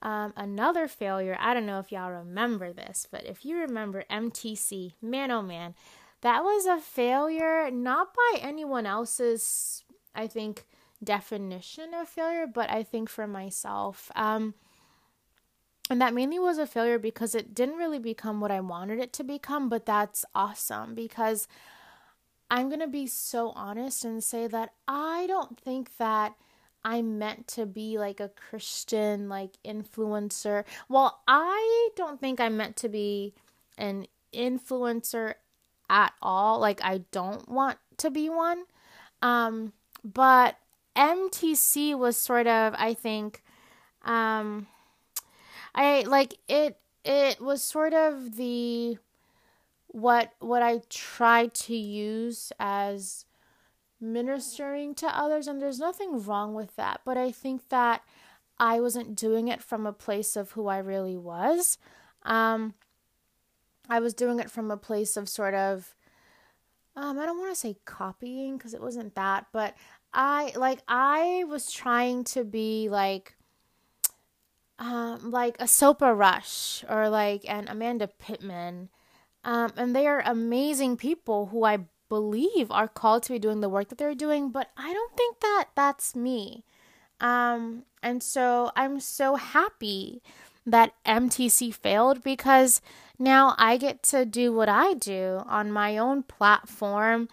Um, 0.00 0.32
another 0.36 0.86
failure, 0.86 1.36
I 1.40 1.54
don't 1.54 1.66
know 1.66 1.80
if 1.80 1.90
y'all 1.90 2.10
remember 2.10 2.72
this, 2.72 3.08
but 3.10 3.26
if 3.26 3.44
you 3.44 3.58
remember 3.58 4.04
MTC, 4.10 4.92
man 5.02 5.30
oh 5.30 5.42
man, 5.42 5.74
that 6.20 6.44
was 6.44 6.66
a 6.66 6.78
failure 6.78 7.70
not 7.70 8.14
by 8.14 8.38
anyone 8.40 8.86
else's, 8.86 9.84
I 10.14 10.26
think, 10.26 10.66
definition 11.02 11.94
of 11.94 12.08
failure, 12.08 12.46
but 12.46 12.70
I 12.70 12.82
think 12.82 13.08
for 13.08 13.26
myself. 13.26 14.10
Um, 14.14 14.54
and 15.90 16.00
that 16.00 16.14
mainly 16.14 16.38
was 16.38 16.58
a 16.58 16.66
failure 16.66 16.98
because 16.98 17.34
it 17.34 17.54
didn't 17.54 17.76
really 17.76 17.98
become 17.98 18.40
what 18.40 18.50
I 18.50 18.60
wanted 18.60 18.98
it 18.98 19.12
to 19.14 19.24
become, 19.24 19.68
but 19.68 19.86
that's 19.86 20.24
awesome 20.34 20.94
because 20.94 21.48
I'm 22.50 22.68
going 22.68 22.80
to 22.80 22.88
be 22.88 23.06
so 23.06 23.50
honest 23.50 24.04
and 24.04 24.22
say 24.22 24.46
that 24.46 24.72
I 24.86 25.26
don't 25.26 25.58
think 25.58 25.96
that 25.98 26.34
I'm 26.84 27.18
meant 27.18 27.46
to 27.48 27.66
be 27.66 27.98
like 27.98 28.20
a 28.20 28.30
Christian 28.30 29.28
like 29.28 29.52
influencer. 29.64 30.64
Well, 30.88 31.20
I 31.28 31.90
don't 31.96 32.20
think 32.20 32.40
I'm 32.40 32.56
meant 32.56 32.76
to 32.76 32.88
be 32.88 33.34
an 33.76 34.06
influencer 34.32 35.34
at 35.90 36.12
all. 36.22 36.58
Like 36.58 36.80
I 36.82 37.02
don't 37.10 37.48
want 37.48 37.78
to 37.98 38.10
be 38.10 38.28
one. 38.28 38.64
Um 39.22 39.72
but 40.04 40.56
MTC 40.96 41.98
was 41.98 42.16
sort 42.16 42.46
of 42.46 42.74
I 42.78 42.94
think 42.94 43.42
um 44.02 44.66
I 45.74 46.04
like 46.06 46.34
it 46.48 46.78
it 47.04 47.40
was 47.40 47.62
sort 47.62 47.94
of 47.94 48.36
the 48.36 48.98
what 49.88 50.32
what 50.38 50.62
I 50.62 50.82
tried 50.88 51.54
to 51.54 51.74
use 51.74 52.52
as 52.58 53.24
ministering 54.00 54.94
to 54.96 55.06
others 55.06 55.48
and 55.48 55.60
there's 55.60 55.80
nothing 55.80 56.22
wrong 56.22 56.54
with 56.54 56.76
that 56.76 57.00
but 57.04 57.16
I 57.16 57.32
think 57.32 57.68
that 57.70 58.02
I 58.58 58.80
wasn't 58.80 59.16
doing 59.16 59.48
it 59.48 59.62
from 59.62 59.86
a 59.86 59.92
place 59.92 60.36
of 60.36 60.52
who 60.52 60.68
I 60.68 60.78
really 60.78 61.16
was 61.16 61.78
um 62.22 62.74
I 63.88 63.98
was 64.00 64.14
doing 64.14 64.38
it 64.38 64.50
from 64.50 64.70
a 64.70 64.76
place 64.76 65.16
of 65.16 65.28
sort 65.28 65.54
of 65.54 65.94
um 66.94 67.18
I 67.18 67.26
don't 67.26 67.38
want 67.38 67.50
to 67.50 67.58
say 67.58 67.76
copying 67.84 68.56
because 68.56 68.74
it 68.74 68.82
wasn't 68.82 69.14
that 69.16 69.46
but 69.52 69.74
I 70.12 70.52
like 70.54 70.80
I 70.86 71.44
was 71.48 71.72
trying 71.72 72.24
to 72.24 72.44
be 72.44 72.88
like 72.88 73.34
um, 74.78 75.30
like 75.30 75.56
a 75.58 75.64
Sopa 75.64 76.16
Rush 76.16 76.84
or 76.88 77.08
like 77.08 77.48
an 77.48 77.66
Amanda 77.68 78.06
Pittman. 78.06 78.88
Um, 79.44 79.72
and 79.76 79.94
they 79.94 80.06
are 80.06 80.22
amazing 80.24 80.96
people 80.96 81.46
who 81.46 81.64
I 81.64 81.80
believe 82.08 82.70
are 82.70 82.88
called 82.88 83.22
to 83.24 83.32
be 83.32 83.38
doing 83.38 83.60
the 83.60 83.68
work 83.68 83.88
that 83.88 83.98
they're 83.98 84.14
doing, 84.14 84.50
but 84.50 84.70
I 84.76 84.92
don't 84.92 85.16
think 85.16 85.40
that 85.40 85.66
that's 85.74 86.16
me. 86.16 86.64
Um, 87.20 87.84
and 88.02 88.22
so 88.22 88.70
I'm 88.76 89.00
so 89.00 89.36
happy 89.36 90.22
that 90.66 90.94
MTC 91.06 91.74
failed 91.74 92.22
because 92.22 92.80
now 93.18 93.54
I 93.58 93.76
get 93.76 94.02
to 94.04 94.24
do 94.24 94.52
what 94.52 94.68
I 94.68 94.94
do 94.94 95.42
on 95.46 95.72
my 95.72 95.98
own 95.98 96.22
platform 96.22 97.28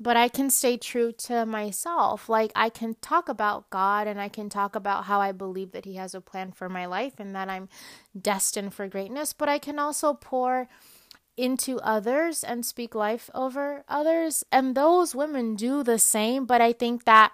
but 0.00 0.16
I 0.16 0.28
can 0.28 0.48
stay 0.48 0.76
true 0.76 1.12
to 1.12 1.44
myself. 1.44 2.28
Like, 2.28 2.52
I 2.54 2.68
can 2.68 2.94
talk 3.00 3.28
about 3.28 3.68
God 3.70 4.06
and 4.06 4.20
I 4.20 4.28
can 4.28 4.48
talk 4.48 4.76
about 4.76 5.04
how 5.04 5.20
I 5.20 5.32
believe 5.32 5.72
that 5.72 5.84
He 5.84 5.96
has 5.96 6.14
a 6.14 6.20
plan 6.20 6.52
for 6.52 6.68
my 6.68 6.86
life 6.86 7.14
and 7.18 7.34
that 7.34 7.48
I'm 7.48 7.68
destined 8.20 8.74
for 8.74 8.86
greatness, 8.86 9.32
but 9.32 9.48
I 9.48 9.58
can 9.58 9.78
also 9.78 10.14
pour 10.14 10.68
into 11.38 11.78
others 11.80 12.42
and 12.42 12.66
speak 12.66 12.94
life 12.94 13.30
over 13.34 13.84
others. 13.88 14.44
And 14.50 14.74
those 14.74 15.14
women 15.14 15.54
do 15.54 15.82
the 15.82 15.98
same, 15.98 16.44
but 16.44 16.60
I 16.60 16.72
think 16.72 17.04
that 17.04 17.32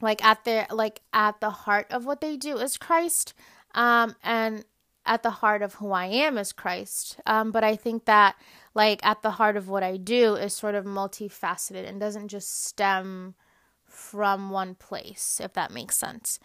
like 0.00 0.24
at 0.24 0.44
their 0.44 0.66
like 0.70 1.00
at 1.12 1.40
the 1.40 1.50
heart 1.50 1.86
of 1.90 2.06
what 2.06 2.20
they 2.20 2.36
do 2.36 2.56
is 2.56 2.76
Christ. 2.76 3.34
Um 3.74 4.16
and 4.22 4.64
at 5.04 5.22
the 5.22 5.30
heart 5.30 5.62
of 5.62 5.74
who 5.74 5.92
I 5.92 6.06
am 6.06 6.38
is 6.38 6.52
Christ. 6.52 7.20
Um, 7.26 7.50
but 7.50 7.64
I 7.64 7.76
think 7.76 8.04
that 8.04 8.36
like 8.74 9.04
at 9.04 9.22
the 9.22 9.32
heart 9.32 9.56
of 9.56 9.68
what 9.68 9.82
I 9.82 9.96
do 9.96 10.34
is 10.34 10.54
sort 10.54 10.74
of 10.74 10.84
multifaceted 10.84 11.88
and 11.88 11.98
doesn't 11.98 12.28
just 12.28 12.64
stem 12.64 13.34
from 13.84 14.50
one 14.50 14.74
place, 14.74 15.40
if 15.42 15.52
that 15.54 15.70
makes 15.70 15.96
sense. 15.96 16.38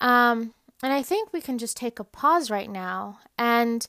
Um, 0.00 0.54
and 0.82 0.92
I 0.92 1.02
think 1.02 1.32
we 1.32 1.40
can 1.40 1.58
just 1.58 1.76
take 1.76 1.98
a 1.98 2.04
pause 2.04 2.50
right 2.50 2.70
now 2.70 3.20
and 3.36 3.86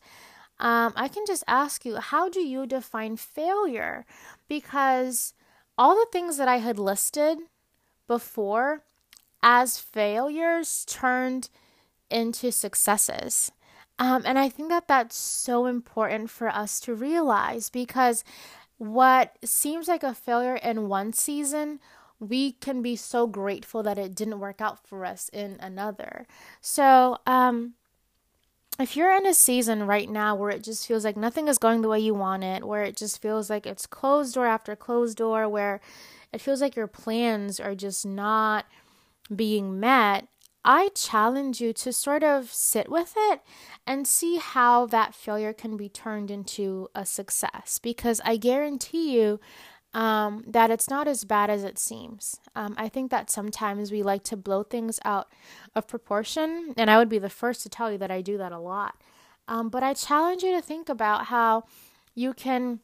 um, 0.60 0.94
I 0.96 1.08
can 1.08 1.24
just 1.26 1.44
ask 1.48 1.86
you, 1.86 1.98
how 1.98 2.30
do 2.30 2.42
you 2.42 2.66
define 2.66 3.16
failure? 3.16 4.06
Because 4.48 5.34
all 5.78 5.96
the 5.96 6.08
things 6.12 6.38
that 6.38 6.48
I 6.48 6.58
had 6.58 6.78
listed 6.78 7.38
before 8.08 8.84
as 9.42 9.80
failures 9.80 10.86
turned 10.86 11.50
into 12.10 12.52
successes. 12.52 13.52
Um, 13.98 14.24
and 14.26 14.40
I 14.40 14.50
think 14.50 14.70
that 14.70 14.88
that's 14.88 15.16
so 15.18 15.66
important 15.66 16.30
for 16.30 16.50
us 16.50 16.80
to 16.82 16.94
realize 16.94 17.70
because 17.70 18.24
what 18.78 19.38
seems 19.44 19.88
like 19.88 20.04
a 20.04 20.14
failure 20.14 20.56
in 20.56 20.88
one 20.88 21.14
season, 21.14 21.80
we 22.20 22.54
can 22.54 22.82
be 22.82 22.96
so 22.96 23.28
grateful 23.28 23.84
that 23.84 23.98
it 23.98 24.16
didn't 24.16 24.40
work 24.40 24.62
out 24.62 24.86
for 24.88 25.06
us 25.06 25.30
in 25.32 25.58
another. 25.60 26.26
So, 26.62 27.18
um, 27.26 27.74
if 28.80 28.96
you're 28.96 29.16
in 29.16 29.26
a 29.26 29.34
season 29.34 29.86
right 29.86 30.10
now 30.10 30.36
where 30.36 30.50
it 30.50 30.64
just 30.64 30.88
feels 30.88 31.04
like 31.04 31.18
nothing 31.18 31.48
is 31.48 31.58
going 31.58 31.82
the 31.82 31.90
way 31.90 32.00
you 32.00 32.14
want 32.14 32.44
it, 32.44 32.64
where 32.64 32.84
it 32.84 32.96
just 32.96 33.22
feels 33.22 33.50
like 33.50 33.66
it's 33.66 33.86
closed 33.86 34.36
door 34.36 34.46
after 34.46 34.76
closed 34.76 35.18
door, 35.18 35.50
where 35.50 35.82
it 36.32 36.42
feels 36.42 36.62
like 36.62 36.76
your 36.76 36.88
plans 36.88 37.60
are 37.60 37.76
just 37.76 38.06
not 38.06 38.66
being 39.36 39.80
met, 39.80 40.28
I 40.64 40.90
challenge 40.90 41.62
you 41.62 41.74
to 41.74 41.94
sort 41.94 42.24
of 42.24 42.52
sit 42.52 42.90
with 42.90 43.14
it 43.18 43.42
and 43.88 44.08
see 44.08 44.38
how 44.38 44.86
that 44.88 45.16
failure 45.16 45.54
can 45.54 45.78
be 45.78 45.90
turned 45.90 46.30
into 46.30 46.90
a 46.94 47.06
success. 47.06 47.80
Because 47.82 48.22
I 48.26 48.38
guarantee 48.38 49.20
you 49.20 49.40
um, 49.94 50.44
that 50.48 50.70
it's 50.70 50.90
not 50.90 51.08
as 51.08 51.24
bad 51.24 51.50
as 51.50 51.64
it 51.64 51.80
seems. 51.80 52.40
Um, 52.56 52.76
I 52.78 52.90
think 52.90 53.10
that 53.12 53.30
sometimes 53.30 53.92
we 53.92 54.04
like 54.04 54.24
to 54.26 54.38
blow 54.38 54.64
things 54.64 55.00
out 55.04 55.28
of 55.76 55.88
proportion, 55.88 56.74
and 56.78 56.92
I 56.92 56.98
would 56.98 57.10
be 57.10 57.20
the 57.20 57.30
first 57.30 57.64
to 57.64 57.70
tell 57.70 57.92
you 57.92 57.98
that 57.98 58.12
I 58.12 58.22
do 58.22 58.38
that 58.38 58.52
a 58.52 58.60
lot. 58.60 59.02
Um, 59.48 59.70
but 59.70 59.82
I 59.82 59.94
challenge 59.94 60.44
you 60.44 60.52
to 60.52 60.62
think 60.62 60.90
about 60.90 61.26
how 61.26 61.64
you 62.14 62.34
can 62.34 62.82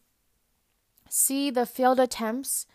see 1.10 1.52
the 1.52 1.66
failed 1.66 2.00
attempts 2.00 2.66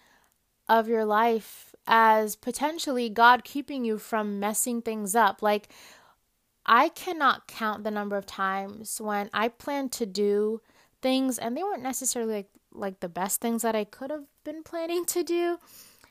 of 0.68 0.88
your 0.88 1.04
life 1.04 1.75
as 1.88 2.37
potentially 2.37 3.08
God 3.08 3.42
keeping 3.42 3.84
you 3.84 3.99
from 3.99 4.38
messing 4.38 4.80
things 4.80 5.16
up. 5.16 5.42
Like, 5.42 5.68
I 6.64 6.90
cannot 6.90 7.49
count 7.49 7.82
the 7.82 7.90
number 7.90 8.16
of 8.16 8.26
times 8.26 9.00
when 9.00 9.28
I 9.34 9.49
plan 9.49 9.88
to 9.90 10.06
do 10.06 10.60
things 11.02 11.38
and 11.38 11.57
they 11.57 11.62
weren't 11.62 11.83
necessarily 11.83 12.35
like, 12.35 12.50
like 12.73 13.00
the 13.00 13.09
best 13.09 13.40
things 13.40 13.62
that 13.62 13.75
I 13.75 13.85
could 13.85 14.11
have 14.11 14.25
been 14.45 14.62
planning 14.62 15.04
to 15.07 15.23
do, 15.23 15.59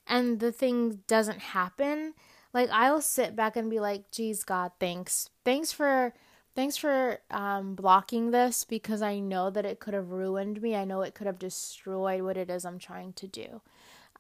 and 0.08 0.40
the 0.40 0.52
thing 0.52 1.02
doesn't 1.08 1.40
happen. 1.40 2.14
Like, 2.54 2.70
I'll 2.72 3.02
sit 3.02 3.36
back 3.36 3.56
and 3.56 3.70
be 3.70 3.80
like, 3.80 4.10
geez, 4.12 4.44
God, 4.44 4.72
thanks. 4.80 5.30
Thanks 5.46 5.72
for 5.72 6.14
thanks 6.56 6.76
for 6.76 7.20
um, 7.32 7.76
blocking 7.76 8.32
this 8.32 8.64
because 8.64 9.02
I 9.02 9.20
know 9.20 9.50
that 9.50 9.66
it 9.66 9.80
could 9.80 9.94
have 9.94 10.12
ruined 10.12 10.62
me. 10.62 10.76
I 10.76 10.84
know 10.84 11.02
it 11.02 11.14
could 11.14 11.28
have 11.28 11.40
destroyed 11.40 12.24
what 12.24 12.38
it 12.38 12.50
is 12.50 12.66
I'm 12.66 12.80
trying 12.80 13.14
to 13.14 13.28
do. 13.28 13.62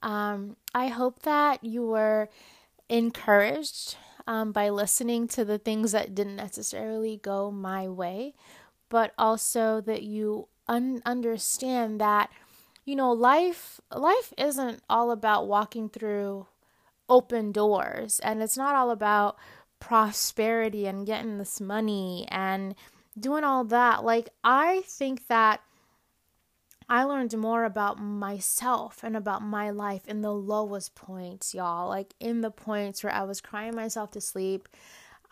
Um, 0.01 0.55
I 0.73 0.87
hope 0.87 1.23
that 1.23 1.63
you 1.63 1.85
were 1.85 2.29
encouraged 2.87 3.97
um, 4.25 4.51
by 4.51 4.69
listening 4.69 5.27
to 5.29 5.43
the 5.43 5.57
things 5.57 5.91
that 5.91 6.15
didn't 6.15 6.37
necessarily 6.37 7.17
go 7.17 7.51
my 7.51 7.87
way, 7.89 8.35
but 8.89 9.11
also 9.17 9.81
that 9.81 10.03
you 10.03 10.47
un- 10.69 11.01
understand 11.05 11.99
that 11.99 12.29
you 12.85 12.95
know 12.95 13.11
life 13.11 13.81
life 13.93 14.33
isn't 14.37 14.81
all 14.89 15.11
about 15.11 15.47
walking 15.47 15.89
through 15.89 16.47
open 17.09 17.51
doors 17.51 18.19
and 18.23 18.41
it's 18.41 18.57
not 18.57 18.75
all 18.75 18.91
about 18.91 19.35
prosperity 19.79 20.85
and 20.85 21.05
getting 21.05 21.37
this 21.37 21.59
money 21.59 22.27
and 22.29 22.75
doing 23.19 23.43
all 23.43 23.63
that. 23.65 24.03
Like, 24.03 24.29
I 24.43 24.83
think 24.85 25.27
that 25.27 25.61
I 26.87 27.03
learned 27.03 27.37
more 27.37 27.65
about 27.65 28.01
myself 28.01 29.03
and 29.03 29.15
about 29.15 29.41
my 29.41 29.69
life 29.69 30.07
in 30.07 30.21
the 30.21 30.33
lowest 30.33 30.95
points, 30.95 31.53
y'all. 31.53 31.87
Like, 31.87 32.13
in 32.19 32.41
the 32.41 32.51
points 32.51 33.03
where 33.03 33.13
I 33.13 33.23
was 33.23 33.41
crying 33.41 33.75
myself 33.75 34.11
to 34.11 34.21
sleep. 34.21 34.67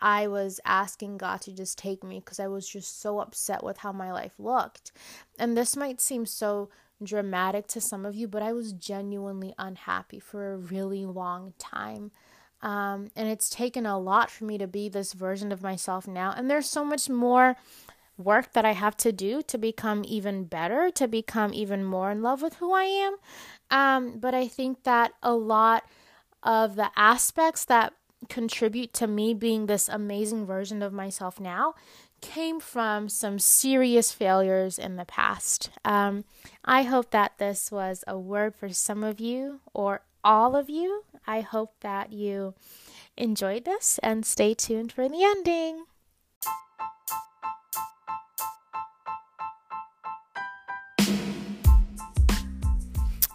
I 0.00 0.26
was 0.28 0.60
asking 0.64 1.18
God 1.18 1.40
to 1.42 1.52
just 1.52 1.78
take 1.78 2.04
me 2.04 2.20
because 2.20 2.38
I 2.40 2.46
was 2.46 2.68
just 2.68 3.00
so 3.00 3.20
upset 3.20 3.64
with 3.64 3.78
how 3.78 3.92
my 3.92 4.12
life 4.12 4.34
looked. 4.38 4.92
And 5.38 5.56
this 5.56 5.76
might 5.76 6.00
seem 6.00 6.26
so 6.26 6.70
dramatic 7.02 7.66
to 7.68 7.80
some 7.80 8.04
of 8.04 8.14
you, 8.14 8.28
but 8.28 8.42
I 8.42 8.52
was 8.52 8.72
genuinely 8.72 9.54
unhappy 9.58 10.20
for 10.20 10.52
a 10.52 10.56
really 10.56 11.04
long 11.04 11.54
time. 11.58 12.10
Um, 12.60 13.10
and 13.14 13.28
it's 13.28 13.50
taken 13.50 13.86
a 13.86 13.98
lot 13.98 14.30
for 14.30 14.44
me 14.44 14.58
to 14.58 14.66
be 14.66 14.88
this 14.88 15.12
version 15.12 15.52
of 15.52 15.62
myself 15.62 16.08
now. 16.08 16.32
And 16.36 16.50
there's 16.50 16.68
so 16.68 16.84
much 16.84 17.08
more 17.08 17.56
work 18.16 18.52
that 18.52 18.64
I 18.64 18.72
have 18.72 18.96
to 18.98 19.12
do 19.12 19.42
to 19.42 19.56
become 19.56 20.04
even 20.06 20.44
better, 20.44 20.90
to 20.90 21.06
become 21.06 21.54
even 21.54 21.84
more 21.84 22.10
in 22.10 22.20
love 22.20 22.42
with 22.42 22.54
who 22.54 22.72
I 22.72 22.82
am. 22.82 23.16
Um, 23.70 24.18
but 24.18 24.34
I 24.34 24.48
think 24.48 24.82
that 24.82 25.12
a 25.22 25.32
lot 25.32 25.84
of 26.42 26.74
the 26.74 26.90
aspects 26.96 27.64
that 27.66 27.92
contribute 28.28 28.92
to 28.94 29.06
me 29.06 29.34
being 29.34 29.66
this 29.66 29.88
amazing 29.88 30.46
version 30.46 30.82
of 30.82 30.92
myself 30.92 31.38
now 31.38 31.74
came 32.20 32.60
from 32.60 33.08
some 33.08 33.38
serious 33.38 34.12
failures 34.12 34.78
in 34.78 34.96
the 34.96 35.04
past. 35.04 35.70
Um, 35.84 36.24
I 36.64 36.82
hope 36.82 37.10
that 37.10 37.38
this 37.38 37.70
was 37.70 38.02
a 38.06 38.18
word 38.18 38.54
for 38.56 38.68
some 38.70 39.04
of 39.04 39.20
you 39.20 39.60
or 39.72 40.02
all 40.24 40.56
of 40.56 40.68
you. 40.68 41.04
I 41.26 41.42
hope 41.42 41.74
that 41.80 42.12
you 42.12 42.54
enjoyed 43.16 43.64
this 43.64 43.98
and 44.02 44.26
stay 44.26 44.54
tuned 44.54 44.92
for 44.92 45.08
the 45.08 45.22
ending. 45.22 45.84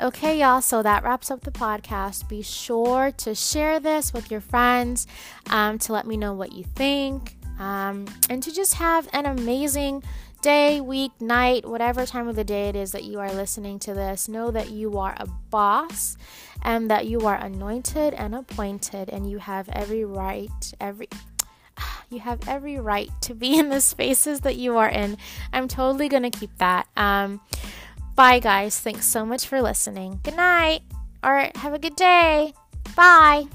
Okay, 0.04 0.42
y'all, 0.42 0.62
so 0.62 0.84
that 0.84 1.06
wraps 1.06 1.32
up 1.32 1.46
the 1.46 1.52
podcast. 1.52 2.28
Be 2.28 2.42
sure 2.42 3.12
to 3.20 3.34
share 3.34 3.80
this 3.80 4.12
with 4.12 4.30
your 4.30 4.42
friends 4.42 5.08
um, 5.50 5.80
to 5.80 5.94
let 5.94 6.06
me 6.06 6.18
know 6.18 6.34
what 6.34 6.52
you 6.52 6.66
think 6.66 7.38
um, 7.58 8.06
and 8.30 8.44
to 8.44 8.52
just 8.52 8.74
have 8.74 9.08
an 9.14 9.26
amazing 9.26 10.04
day, 10.42 10.82
week, 10.82 11.14
night, 11.22 11.66
whatever 11.66 12.06
time 12.06 12.28
of 12.28 12.36
the 12.36 12.44
day 12.44 12.68
it 12.68 12.76
is 12.76 12.92
that 12.92 13.06
you 13.06 13.18
are 13.22 13.32
listening 13.32 13.80
to 13.80 13.94
this, 13.94 14.28
know 14.28 14.52
that 14.52 14.72
you 14.72 14.98
are 14.98 15.16
a 15.22 15.26
boss 15.50 16.18
and 16.64 16.92
that 16.92 17.08
you 17.08 17.22
are 17.22 17.38
anointed 17.38 18.14
and 18.14 18.36
appointed 18.36 19.08
and 19.08 19.32
you 19.32 19.38
have 19.38 19.70
every 19.70 20.04
right, 20.04 20.74
every 20.82 21.08
you 22.10 22.20
have 22.20 22.46
every 22.46 22.78
right 22.78 23.10
to 23.22 23.34
be 23.34 23.58
in 23.58 23.70
the 23.70 23.80
spaces 23.94 24.42
that 24.42 24.58
you 24.58 24.76
are 24.76 24.90
in. 24.90 25.16
I'm 25.54 25.70
totally 25.70 26.10
going 26.10 26.30
to 26.30 26.38
keep 26.38 26.58
that. 26.58 26.90
Um, 26.98 27.40
bye, 28.16 28.40
guys. 28.40 28.80
Thanks 28.80 29.06
so 29.06 29.26
much 29.26 29.48
for 29.48 29.62
listening. 29.62 30.20
Good 30.24 30.36
night, 30.36 30.82
or 31.24 31.50
have 31.56 31.74
a 31.74 31.80
good 31.80 31.96
day. 31.96 32.54
Bye. 32.96 33.46